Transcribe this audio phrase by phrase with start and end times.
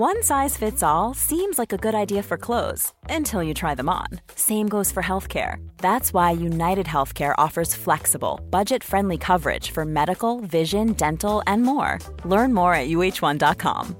[0.00, 3.90] One size fits all seems like a good idea for clothes until you try them
[3.90, 4.06] on.
[4.34, 5.56] Same goes for healthcare.
[5.76, 11.98] That's why United Healthcare offers flexible, budget friendly coverage for medical, vision, dental, and more.
[12.24, 13.94] Learn more at uh1.com.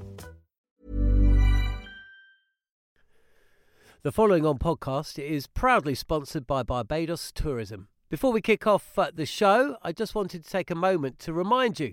[4.03, 7.89] The following on podcast is proudly sponsored by Barbados Tourism.
[8.09, 11.35] Before we kick off uh, the show, I just wanted to take a moment to
[11.35, 11.93] remind you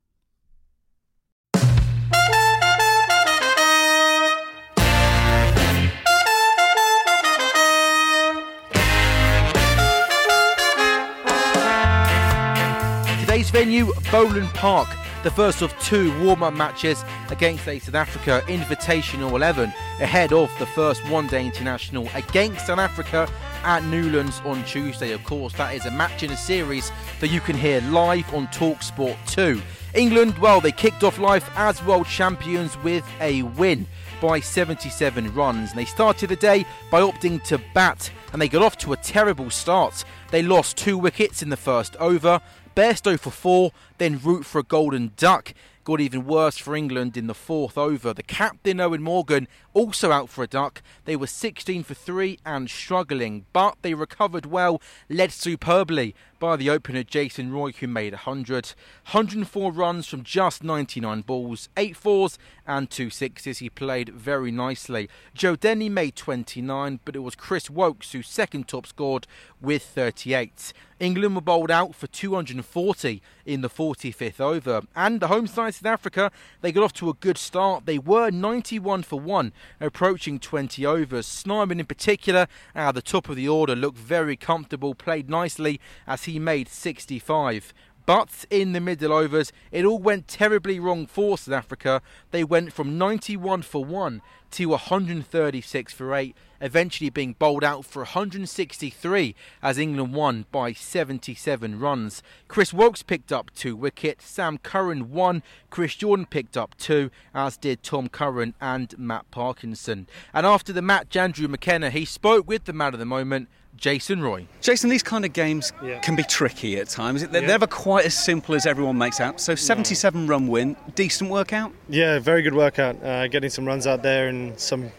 [13.51, 14.87] Venue, Boland Park,
[15.23, 20.65] the first of two warm-up matches against a South Africa Invitational 11 ahead of the
[20.65, 23.29] first one-day international against South Africa
[23.63, 25.11] at Newlands on Tuesday.
[25.11, 28.47] Of course, that is a match in a series that you can hear live on
[28.47, 29.61] TalkSport 2.
[29.93, 33.85] England, well, they kicked off life as world champions with a win
[34.21, 35.71] by 77 runs.
[35.71, 38.97] And they started the day by opting to bat, and they got off to a
[38.97, 40.05] terrible start.
[40.29, 42.39] They lost two wickets in the first over,
[42.75, 45.53] Bairstow for four, then Root for a golden duck.
[45.91, 48.13] Got even worse for England in the fourth over.
[48.13, 50.81] The captain Eoin Morgan also out for a duck.
[51.03, 56.69] They were 16 for 3 and struggling, but they recovered well, led superbly by the
[56.69, 58.73] opener Jason Roy, who made 100.
[59.11, 63.59] 104 runs from just 99 balls, 8 fours and 2 sixes.
[63.59, 65.09] He played very nicely.
[65.33, 69.27] Joe Denly made 29, but it was Chris Woakes who second top scored
[69.59, 70.71] with 38.
[70.99, 75.93] England were bowled out for 240 in the 45th over, and the home side South
[75.93, 76.31] Africa
[76.61, 77.87] they got off to a good start.
[77.87, 81.25] They were 91 for 1 approaching 20 overs.
[81.25, 86.25] Snyman, in particular, at the top of the order, looked very comfortable, played nicely as
[86.25, 87.73] he made 65.
[88.05, 92.01] But in the middle overs, it all went terribly wrong for South Africa.
[92.31, 97.99] They went from 91 for 1 to 136 for 8, eventually being bowled out for
[97.99, 102.21] 163 as England won by 77 runs.
[102.47, 107.55] Chris Woakes picked up two wickets, Sam Curran one, Chris Jordan picked up two, as
[107.55, 110.07] did Tom Curran and Matt Parkinson.
[110.33, 114.21] And after the match, Andrew McKenna, he spoke with the man of the moment, Jason
[114.21, 114.47] Roy.
[114.61, 115.99] Jason, these kind of games yeah.
[115.99, 117.27] can be tricky at times.
[117.27, 117.47] They're yeah.
[117.47, 119.41] never quite as simple as everyone makes out.
[119.41, 120.29] So, 77 no.
[120.29, 121.71] run win, decent workout?
[121.89, 123.01] Yeah, very good workout.
[123.03, 124.91] Uh, getting some runs out there in some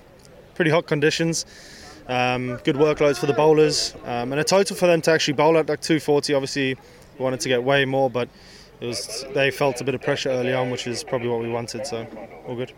[0.55, 1.47] pretty hot conditions.
[2.09, 3.95] Um, good workloads for the bowlers.
[4.05, 6.35] Um, and a total for them to actually bowl at like 240.
[6.35, 6.75] Obviously,
[7.19, 8.29] we wanted to get way more, but
[8.81, 11.49] it was they felt a bit of pressure early on, which is probably what we
[11.49, 11.87] wanted.
[11.87, 12.07] So,
[12.47, 12.73] all good.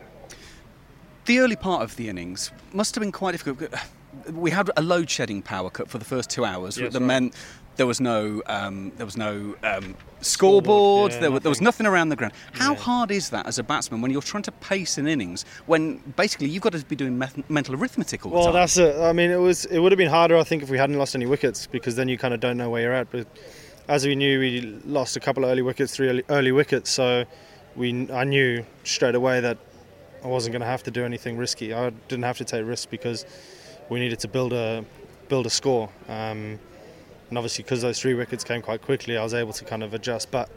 [1.24, 3.72] The early part of the innings must have been quite difficult
[4.32, 7.06] we had a load shedding power cut for the first two hours yes, that right.
[7.06, 7.34] meant
[7.76, 11.12] there was no um, there was no um, scoreboard.
[11.12, 12.32] Yeah, there, there, was nothing around the ground.
[12.52, 12.78] How yeah.
[12.78, 16.48] hard is that as a batsman when you're trying to pace an innings when basically
[16.48, 18.54] you've got to be doing meth- mental arithmetic all well, the time?
[18.54, 18.96] Well, that's it.
[19.00, 21.14] I mean, it was it would have been harder, I think, if we hadn't lost
[21.14, 23.10] any wickets because then you kind of don't know where you're at.
[23.10, 23.26] But
[23.88, 27.24] as we knew, we lost a couple of early wickets, three early, early wickets, so
[27.76, 29.58] we I knew straight away that
[30.24, 31.74] I wasn't going to have to do anything risky.
[31.74, 33.26] I didn't have to take risks because
[33.88, 34.84] we needed to build a
[35.28, 35.88] build a score.
[36.08, 36.58] Um,
[37.28, 39.94] and obviously, because those three wickets came quite quickly, I was able to kind of
[39.94, 40.30] adjust.
[40.30, 40.48] But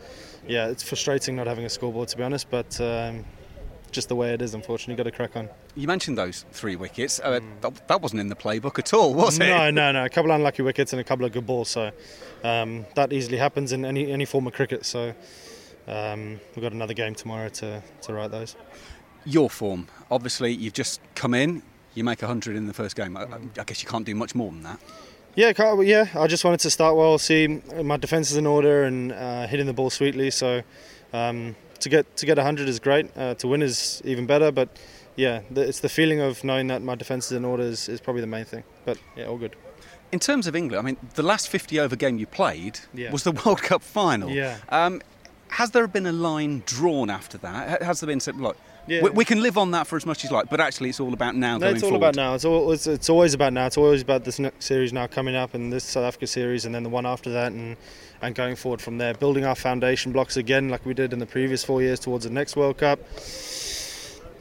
[0.47, 2.49] yeah, it's frustrating not having a scoreboard to be honest.
[2.49, 3.25] But um,
[3.91, 5.49] just the way it is, unfortunately, You've got to crack on.
[5.75, 7.19] You mentioned those three wickets.
[7.19, 7.61] Uh, mm.
[7.61, 9.47] that, that, wasn't in the playbook at all, was it?
[9.47, 10.05] No, no, no.
[10.05, 11.69] A couple of unlucky wickets and a couple of good balls.
[11.69, 11.91] So
[12.43, 14.85] um, that easily happens in any any form of cricket.
[14.85, 15.13] So
[15.87, 18.55] um, we've got another game tomorrow to to write those.
[19.25, 21.63] Your form, obviously, you've just come in
[21.97, 23.17] you make 100 in the first game.
[23.17, 23.23] I,
[23.59, 24.79] I guess you can't do much more than that.
[25.35, 26.07] Yeah, yeah.
[26.15, 29.67] I just wanted to start well, see my defence is in order and uh, hitting
[29.67, 30.31] the ball sweetly.
[30.31, 30.63] So
[31.13, 33.15] um, to get to get 100 is great.
[33.15, 34.51] Uh, to win is even better.
[34.51, 34.69] But
[35.15, 38.01] yeah, the, it's the feeling of knowing that my defence is in order is, is,
[38.01, 38.63] probably the main thing.
[38.85, 39.55] But yeah, all good.
[40.11, 43.11] In terms of England, I mean, the last 50 over game you played yeah.
[43.11, 44.29] was the World Cup final.
[44.29, 44.57] Yeah.
[44.69, 45.01] Um,
[45.49, 47.81] has there been a line drawn after that?
[47.81, 49.01] Has there been said, look, yeah.
[49.01, 50.99] we, we, can live on that for as much as you like, but actually it's
[50.99, 51.57] all about now.
[51.57, 51.97] No, it's all forward.
[51.97, 52.33] about now.
[52.35, 53.65] It's, all, it's, it's, always about now.
[53.65, 56.73] It's always about this next series now coming up, and this South Africa series, and
[56.73, 57.77] then the one after that, and
[58.21, 61.25] and going forward from there, building our foundation blocks again, like we did in the
[61.25, 62.99] previous four years towards the next World Cup.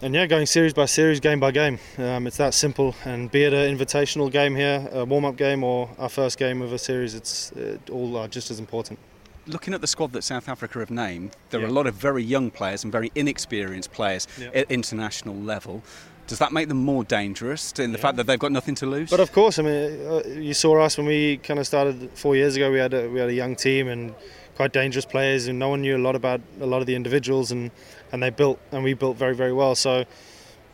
[0.02, 1.78] And yeah, going series by series, game by game.
[1.98, 2.94] Um, it's that simple.
[3.04, 6.72] And be it an invitational game here, a warm-up game, or our first game of
[6.72, 8.98] a series, it's it all are just as important
[9.46, 11.66] looking at the squad that South Africa have named, there yeah.
[11.66, 14.48] are a lot of very young players and very inexperienced players yeah.
[14.54, 15.82] at international level.
[16.26, 18.02] Does that make them more dangerous in the yeah.
[18.02, 19.10] fact that they've got nothing to lose?
[19.10, 22.34] But of course, I mean, uh, you saw us when we kind of started four
[22.34, 22.70] years ago.
[22.72, 24.14] We had a, we had a young team and
[24.56, 27.52] quite dangerous players, and no one knew a lot about a lot of the individuals,
[27.52, 27.70] and,
[28.10, 29.74] and they built and we built very very well.
[29.74, 30.04] So,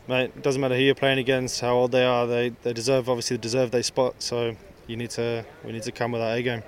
[0.07, 2.25] mate, it doesn't matter who you're playing against, how old they are.
[2.25, 4.15] They they deserve obviously deserve their spot.
[4.23, 4.55] So
[4.87, 6.63] you need to we need to come with our A game.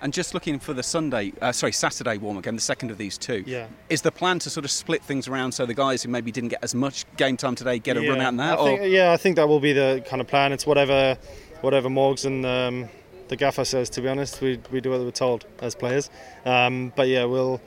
[0.00, 2.98] And just looking for the Sunday, uh, sorry, Saturday warm up game, the second of
[2.98, 3.42] these two.
[3.46, 3.66] Yeah.
[3.88, 6.50] Is the plan to sort of split things around so the guys who maybe didn't
[6.50, 8.58] get as much game time today get a yeah, run out in that?
[8.58, 10.52] I think, yeah, I think that will be the kind of plan.
[10.52, 11.18] It's whatever,
[11.62, 12.88] whatever Morgs and um,
[13.28, 13.90] the gaffer says.
[13.90, 16.10] To be honest, we we do what we're told as players.
[16.44, 17.60] Um, but yeah, we'll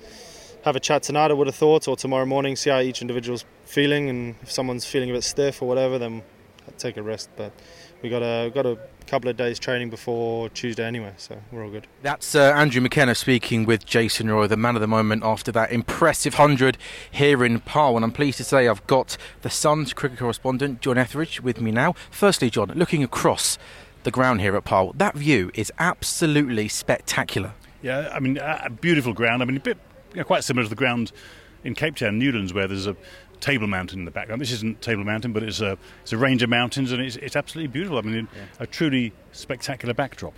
[0.64, 1.32] have a chat tonight.
[1.32, 4.86] I would have thought, or tomorrow morning, see how each individual's feeling, and if someone's
[4.86, 6.24] feeling a bit stiff or whatever, then
[6.68, 7.30] I'll take a rest.
[7.36, 7.52] But
[8.02, 8.78] we got a got a
[9.08, 11.88] couple of days training before Tuesday anyway, so we're all good.
[12.02, 15.72] That's uh, Andrew McKenna speaking with Jason Roy, the man of the moment after that
[15.72, 16.78] impressive 100
[17.12, 17.96] here in Paarl.
[17.96, 21.72] And I'm pleased to say I've got the Sun's cricket correspondent, John Etheridge, with me
[21.72, 21.94] now.
[22.10, 23.58] Firstly, John, looking across
[24.04, 27.54] the ground here at Paarl, that view is absolutely spectacular.
[27.82, 29.42] Yeah, I mean, a beautiful ground.
[29.42, 29.78] I mean, a bit
[30.12, 31.12] you know, quite similar to the ground
[31.64, 32.96] in Cape Town, Newlands, where there's a
[33.42, 34.42] Table Mountain in the background.
[34.42, 37.36] This isn't Table Mountain, but it's a it's a range of mountains, and it's, it's
[37.36, 37.98] absolutely beautiful.
[37.98, 38.44] I mean, yeah.
[38.60, 40.34] a truly spectacular backdrop.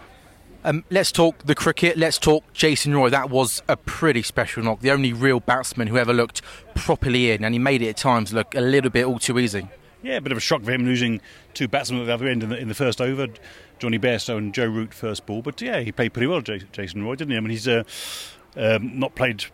[0.65, 1.97] Um, let's talk the cricket.
[1.97, 3.09] Let's talk Jason Roy.
[3.09, 4.79] That was a pretty special knock.
[4.79, 6.41] The only real batsman who ever looked
[6.73, 9.67] properly in, and he made it at times look a little bit all too easy.
[10.01, 11.21] Yeah, a bit of a shock for him losing
[11.53, 13.27] two batsmen at the other end in the, in the first over.
[13.79, 17.15] Johnny Bairstow and Joe Root first ball, but yeah, he played pretty well, Jason Roy,
[17.15, 17.37] didn't he?
[17.37, 17.83] I mean, he's uh,
[18.55, 19.45] um, not played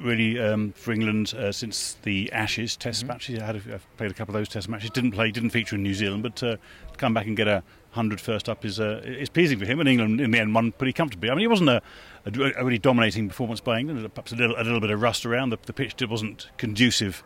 [0.00, 3.08] really um, for England uh, since the Ashes Test mm-hmm.
[3.08, 3.38] matches.
[3.38, 4.90] I had a, I've played a couple of those Test matches.
[4.90, 7.62] Didn't play, didn't feature in New Zealand, but uh, to come back and get a
[7.92, 9.80] hundred first up is uh, is pleasing for him.
[9.80, 11.30] And England in the end won pretty comfortably.
[11.30, 11.82] I mean, it wasn't a,
[12.24, 14.08] a, a really dominating performance by England.
[14.14, 15.94] Perhaps a little, a little bit of rust around the, the pitch.
[16.08, 17.22] wasn't conducive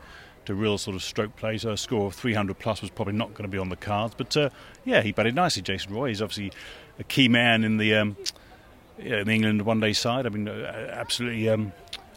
[0.47, 1.56] to real sort of stroke play.
[1.56, 4.15] So a score of 300 plus was probably not going to be on the cards.
[4.17, 4.50] But uh,
[4.85, 5.62] yeah, he batted nicely.
[5.62, 6.09] Jason Roy.
[6.09, 6.53] He's obviously
[6.99, 7.94] a key man in the.
[7.94, 8.17] Um,
[8.97, 10.25] in the England one day side.
[10.25, 11.73] I mean, uh, absolutely um,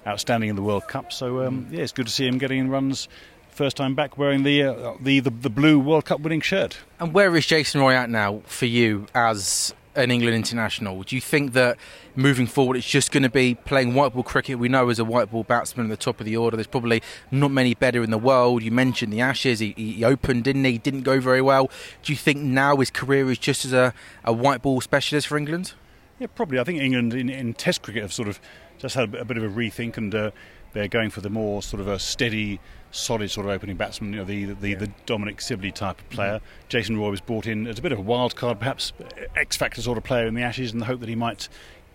[0.08, 1.12] outstanding in the World Cup.
[1.12, 3.08] So um, yeah, it's good to see him getting runs.
[3.50, 6.78] First time back wearing the, uh, the, the the blue World Cup winning shirt.
[7.00, 11.02] And where is Jason Roy at now for you as an England international?
[11.02, 11.76] Do you think that
[12.16, 14.60] moving forward it's just going to be playing white ball cricket?
[14.60, 17.02] We know as a white ball batsman at the top of the order, there's probably
[17.32, 18.62] not many better in the world.
[18.62, 20.78] You mentioned the Ashes, he, he opened, didn't he?
[20.78, 21.72] Didn't go very well.
[22.04, 23.92] Do you think now his career is just as a,
[24.24, 25.74] a white ball specialist for England?
[26.20, 26.60] Yeah, probably.
[26.60, 28.40] I think England in, in Test cricket have sort of
[28.78, 30.32] just had a, bit of a rethink and uh,
[30.74, 32.60] they're going for the more sort of a steady,
[32.92, 34.14] solid sort of opening batsman.
[34.14, 34.78] You know, the the, yeah.
[34.78, 36.38] the Dominic Sibley type of player.
[36.38, 36.70] Mm-hmm.
[36.70, 38.94] Jason Roy was brought in as a bit of a wild card, perhaps
[39.36, 41.50] X factor sort of player in the Ashes, in the hope that he might.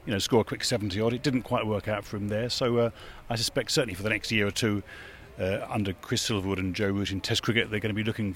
[0.05, 1.13] You know, score a quick 70 odd.
[1.13, 2.51] It didn't quite work out for him there.
[2.51, 2.91] So uh,
[3.31, 4.83] I suspect certainly for the next year or two,
[5.39, 8.35] uh, under Chris Silverwood and Joe Root in Test cricket, they're going to be looking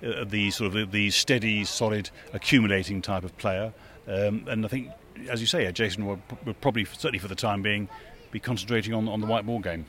[0.00, 3.72] at the sort of the, the steady, solid, accumulating type of player.
[4.06, 4.90] Um, and I think
[5.28, 7.88] as you say, Jason will, will probably, certainly for the time being,
[8.30, 9.84] be concentrating on, on the white ball game.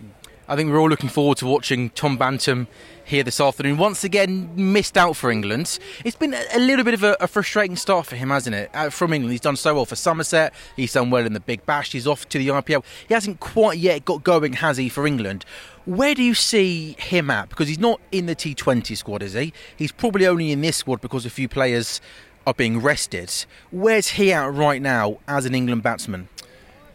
[0.49, 2.65] I think we're all looking forward to watching Tom Banton
[3.05, 3.77] here this afternoon.
[3.77, 5.77] Once again, missed out for England.
[6.03, 8.71] It's been a little bit of a, a frustrating start for him, hasn't it?
[8.73, 10.51] Uh, from England, he's done so well for Somerset.
[10.75, 11.91] He's done well in the Big Bash.
[11.91, 12.83] He's off to the IPL.
[13.07, 15.45] He hasn't quite yet got going, has he, for England?
[15.85, 17.49] Where do you see him at?
[17.49, 19.53] Because he's not in the T20 squad, is he?
[19.75, 22.01] He's probably only in this squad because a few players
[22.49, 23.31] are being rested.
[23.71, 26.29] Where's he at right now as an England batsman?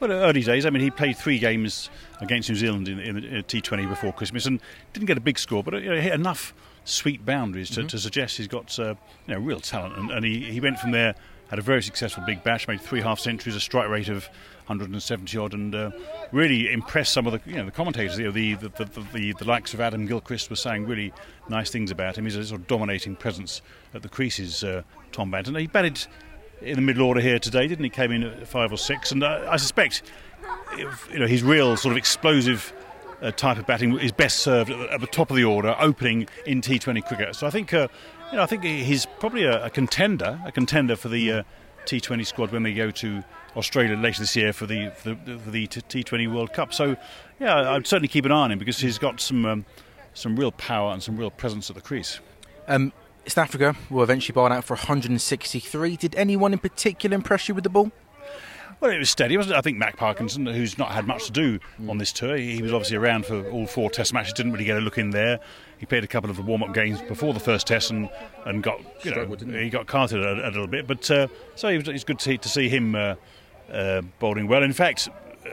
[0.00, 0.66] Well, early days.
[0.66, 4.46] I mean, he played three games against New Zealand in, in the T20 before Christmas
[4.46, 4.61] and
[4.92, 6.52] didn't get a big score, but you know, hit enough
[6.84, 7.87] sweet boundaries to, mm-hmm.
[7.87, 8.96] to suggest he's got uh,
[9.26, 9.96] you know, real talent.
[9.96, 11.14] And, and, he, he went from there,
[11.49, 14.28] had a very successful big bash, made three half centuries, a strike rate of
[14.66, 15.90] 170 odd, and uh,
[16.33, 18.18] really impressed some of the you know the commentators.
[18.18, 21.12] You know, the, the, the, the, the likes of Adam Gilchrist were saying really
[21.49, 22.25] nice things about him.
[22.25, 24.64] He's a sort of dominating presence at the creases.
[24.64, 25.59] Uh, Tom Banton.
[25.59, 26.06] He batted
[26.61, 27.90] in the middle order here today, didn't he?
[27.90, 30.02] Came in at five or six, and uh, I suspect
[30.73, 32.73] if, you know his real sort of explosive.
[33.23, 35.75] Uh, type of batting is best served at the, at the, top of the order,
[35.78, 37.35] opening in T20 cricket.
[37.35, 37.88] So I think, uh,
[38.30, 41.42] you know, I think he's probably a, a, contender, a contender for the uh,
[41.87, 43.23] T20 squad when they go to
[43.56, 46.73] Australia later this year for the for the, for the T20 World Cup.
[46.75, 46.96] So,
[47.40, 49.64] yeah, I'd certainly keep an eye on him because he's got some um,
[50.12, 52.20] some real power and some real presence at the crease.
[52.68, 52.92] Um,
[53.26, 55.96] South Africa will eventually bowled out for 163.
[55.96, 57.90] Did anyone in particular impress you with the ball?
[58.80, 59.58] Well, it was steady, wasn't it?
[59.58, 61.58] I think Matt Parkinson, who's not had much to do
[61.88, 64.34] on this tour, he was obviously around for all four Test matches.
[64.34, 65.40] Didn't really get a look in there.
[65.78, 68.11] He played a couple of the warm-up games before the first Test and,
[68.44, 69.25] and got you know
[69.58, 70.87] he got carted a, a little bit.
[70.87, 73.14] But uh, so it was, it was, good to see, to see him uh,
[73.73, 74.62] uh, bowling well.
[74.62, 75.09] In fact,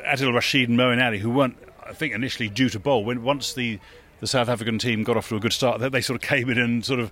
[0.08, 3.54] Adil Rashid and Moeen Ali, who weren't I think initially due to bowl, when once
[3.54, 3.80] the
[4.20, 6.58] the South African team got off to a good start, they sort of came in
[6.58, 7.12] and sort of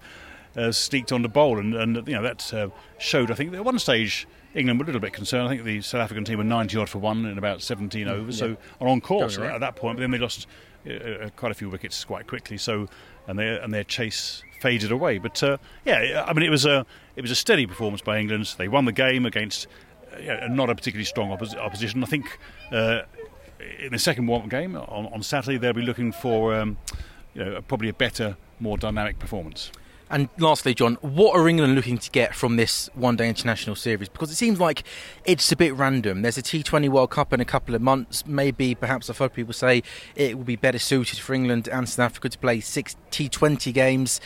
[0.55, 3.31] uh, sneaked on the bowl, and, and you know that uh, showed.
[3.31, 5.47] I think at one stage England were a little bit concerned.
[5.47, 8.11] I think the South African team were 90 odd for one in about 17 mm,
[8.11, 8.47] overs, yeah.
[8.47, 9.51] so are on course right.
[9.51, 9.97] at that point.
[9.97, 10.47] But then they lost
[10.87, 12.87] uh, uh, quite a few wickets quite quickly, so
[13.27, 15.17] and their and their chase faded away.
[15.17, 18.55] But uh, yeah, I mean it was a it was a steady performance by England.
[18.57, 19.67] They won the game against
[20.49, 22.03] not a particularly strong oppos- opposition.
[22.03, 22.39] I think
[22.71, 23.01] uh,
[23.79, 26.77] in the second warm-up game on, on Saturday they'll be looking for um,
[27.33, 29.71] you know probably a better, more dynamic performance.
[30.11, 34.09] And lastly, John, what are England looking to get from this one day international series?
[34.09, 34.83] Because it seems like
[35.23, 36.23] it's a bit random.
[36.23, 38.25] There's a T20 World Cup in a couple of months.
[38.25, 39.83] Maybe, perhaps, I've heard people say
[40.15, 44.19] it will be better suited for England and South Africa to play six T20 games.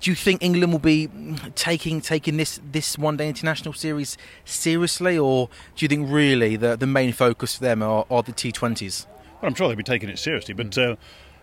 [0.00, 1.08] Do you think England will be
[1.54, 6.76] taking taking this, this one day international series seriously, or do you think really the,
[6.76, 9.06] the main focus for them are, are the T20s?
[9.06, 10.76] Well, I'm sure they'll be taking it seriously, but.
[10.76, 10.96] Uh,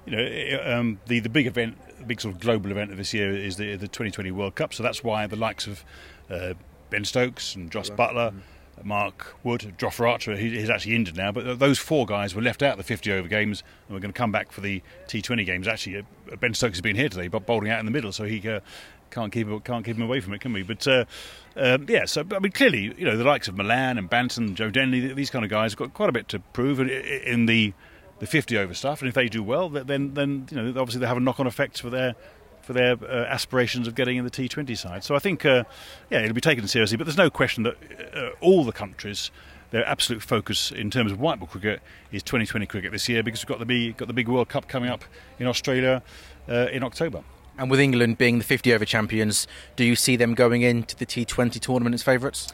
[0.06, 3.12] you know, um, the the big event the big sort of global event of this
[3.12, 4.72] year is the the 2020 World Cup.
[4.72, 5.84] So that's why the likes of
[6.30, 6.54] uh,
[6.90, 8.32] Ben Stokes and Jos Buttler.
[8.32, 8.40] Mm.
[8.84, 12.62] Mark Wood, Jofra Archer, he, he's actually injured now, but those four guys were left
[12.62, 15.46] out of the 50 over games and we're going to come back for the T20
[15.46, 15.68] games.
[15.68, 18.26] Actually, uh, Ben Stokes has been here today, but bowling out in the middle, so
[18.26, 18.60] he uh,
[19.12, 20.64] can't keep can't keep him away from it, can we?
[20.64, 21.06] But uh,
[21.56, 24.70] um, yeah, so I mean, clearly, you know, the likes of Malan and Banton, Joe
[24.70, 27.74] Denly, these kind of guys have got quite a bit to prove in the
[28.20, 31.08] the 50 over stuff, and if they do well, then then you know obviously they
[31.08, 32.16] have a knock-on effect for their
[32.66, 35.04] for their uh, aspirations of getting in the T20 side.
[35.04, 35.64] So I think uh,
[36.10, 36.98] yeah, it'll be taken seriously.
[36.98, 37.78] But there's no question that
[38.14, 39.32] uh, all the countries.
[39.72, 41.82] Their absolute focus in terms of white ball cricket
[42.12, 44.68] is 2020 cricket this year because we've got the big, got the big World Cup
[44.70, 45.04] coming up
[45.38, 46.02] in Australia
[46.48, 47.24] uh, in October.
[47.58, 51.06] And with England being the 50 over champions, do you see them going into the
[51.06, 52.48] T20 tournament as favourites?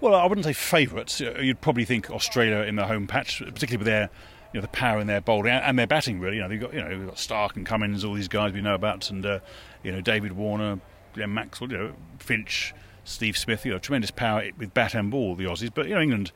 [0.00, 1.20] Well, I wouldn't say favourites.
[1.20, 4.10] You'd probably think Australia in the home patch, particularly with their
[4.52, 6.20] you know the power in their bowling and their batting.
[6.20, 8.52] Really, you know they've got you know they've got Starc and Cummins, all these guys
[8.52, 9.40] we know about, and uh,
[9.82, 10.80] you know David Warner,
[11.14, 13.64] Glenn Maxwell, you know Finch, Steve Smith.
[13.64, 15.34] You know tremendous power with bat and ball.
[15.36, 16.32] The Aussies, but you know England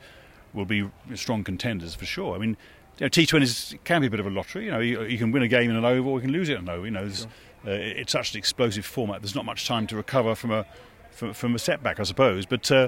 [0.53, 2.35] will be strong contenders for sure.
[2.35, 2.57] I mean.
[2.97, 4.63] You know, T20s can be a bit of a lottery.
[4.63, 6.47] You know, you, you can win a game in an over, or you can lose
[6.47, 6.85] it in an over.
[6.85, 7.27] You know, sure.
[7.67, 9.21] uh, it's such an explosive format.
[9.21, 10.65] There's not much time to recover from a
[11.11, 12.45] from, from a setback, I suppose.
[12.45, 12.87] But uh,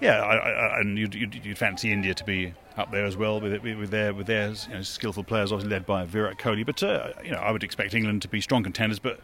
[0.00, 3.40] yeah, I, I, and you'd, you'd, you'd, fancy India to be up there as well
[3.40, 6.64] with, with their with their you know, skillful players, obviously led by Virat Kohli.
[6.64, 8.98] But uh, you know, I would expect England to be strong contenders.
[8.98, 9.20] But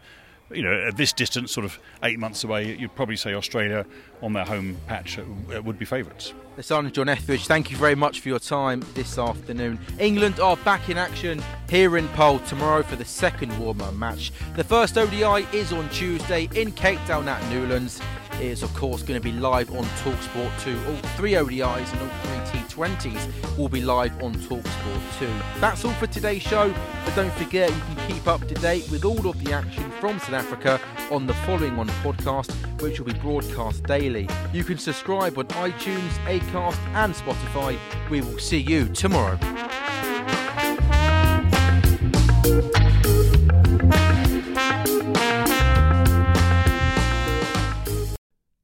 [0.51, 3.85] you know, at this distance, sort of eight months away, you'd probably say Australia
[4.21, 6.33] on their home patch uh, would be favourites.
[6.61, 9.77] Sun, John Etheridge, thank you very much for your time this afternoon.
[9.99, 14.31] England are back in action here in Paarl tomorrow for the second warm-up match.
[14.55, 17.99] The first ODI is on Tuesday in Cape Town at Newlands
[18.41, 20.77] is, of course, going to be live on Talksport 2.
[20.87, 25.27] All three ODIs and all three T20s will be live on Talksport 2.
[25.59, 26.73] That's all for today's show,
[27.03, 30.19] but don't forget you can keep up to date with all of the action from
[30.19, 30.79] South Africa
[31.11, 32.51] on the following on podcast,
[32.81, 34.27] which will be broadcast daily.
[34.53, 37.77] You can subscribe on iTunes, Acast, and Spotify.
[38.09, 39.39] We will see you tomorrow.